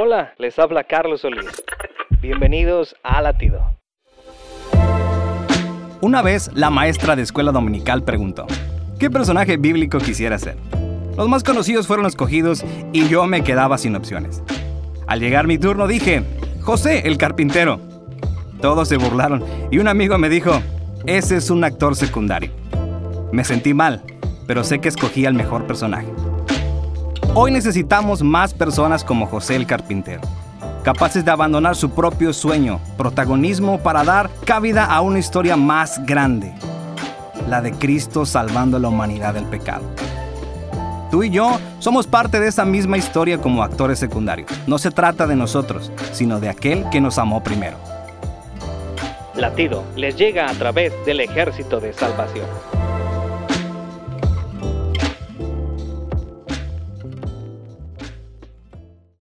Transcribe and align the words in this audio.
Hola, 0.00 0.32
les 0.38 0.56
habla 0.60 0.84
Carlos 0.84 1.22
Solís. 1.22 1.50
Bienvenidos 2.22 2.94
a 3.02 3.20
Latido. 3.20 3.60
Una 6.00 6.22
vez 6.22 6.52
la 6.54 6.70
maestra 6.70 7.16
de 7.16 7.22
escuela 7.22 7.50
dominical 7.50 8.04
preguntó, 8.04 8.46
¿qué 9.00 9.10
personaje 9.10 9.56
bíblico 9.56 9.98
quisiera 9.98 10.38
ser? 10.38 10.56
Los 11.16 11.28
más 11.28 11.42
conocidos 11.42 11.88
fueron 11.88 12.06
escogidos 12.06 12.64
y 12.92 13.08
yo 13.08 13.26
me 13.26 13.42
quedaba 13.42 13.76
sin 13.76 13.96
opciones. 13.96 14.40
Al 15.08 15.18
llegar 15.18 15.48
mi 15.48 15.58
turno 15.58 15.88
dije, 15.88 16.22
José 16.60 17.08
el 17.08 17.18
carpintero. 17.18 17.80
Todos 18.60 18.86
se 18.88 18.98
burlaron 18.98 19.44
y 19.72 19.78
un 19.78 19.88
amigo 19.88 20.16
me 20.16 20.28
dijo, 20.28 20.62
ese 21.06 21.38
es 21.38 21.50
un 21.50 21.64
actor 21.64 21.96
secundario. 21.96 22.52
Me 23.32 23.42
sentí 23.42 23.74
mal, 23.74 24.04
pero 24.46 24.62
sé 24.62 24.78
que 24.78 24.90
escogí 24.90 25.26
al 25.26 25.34
mejor 25.34 25.66
personaje. 25.66 26.06
Hoy 27.34 27.52
necesitamos 27.52 28.22
más 28.22 28.52
personas 28.54 29.04
como 29.04 29.26
José 29.26 29.54
el 29.56 29.66
carpintero, 29.66 30.22
capaces 30.82 31.24
de 31.24 31.30
abandonar 31.30 31.76
su 31.76 31.90
propio 31.90 32.32
sueño, 32.32 32.80
protagonismo 32.96 33.78
para 33.78 34.02
dar 34.02 34.30
cabida 34.44 34.84
a 34.84 35.00
una 35.02 35.18
historia 35.18 35.56
más 35.56 36.04
grande, 36.04 36.52
la 37.48 37.60
de 37.60 37.72
Cristo 37.72 38.26
salvando 38.26 38.78
a 38.78 38.80
la 38.80 38.88
humanidad 38.88 39.34
del 39.34 39.44
pecado. 39.44 39.84
Tú 41.10 41.22
y 41.22 41.30
yo 41.30 41.58
somos 41.78 42.06
parte 42.06 42.40
de 42.40 42.48
esa 42.48 42.64
misma 42.64 42.98
historia 42.98 43.38
como 43.38 43.62
actores 43.62 43.98
secundarios. 43.98 44.50
No 44.66 44.78
se 44.78 44.90
trata 44.90 45.26
de 45.26 45.36
nosotros, 45.36 45.90
sino 46.12 46.40
de 46.40 46.48
aquel 46.48 46.88
que 46.90 47.00
nos 47.00 47.18
amó 47.18 47.42
primero. 47.42 47.78
Latido 49.34 49.84
les 49.96 50.16
llega 50.16 50.50
a 50.50 50.54
través 50.54 50.92
del 51.06 51.20
ejército 51.20 51.80
de 51.80 51.92
salvación. 51.92 52.46